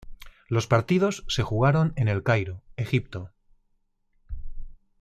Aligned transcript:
Los 0.47 0.65
partidos 0.65 1.25
se 1.27 1.43
jugaron 1.43 1.93
en 1.95 2.07
El 2.07 2.23
Cairo, 2.23 2.63
Egipto. 2.75 3.29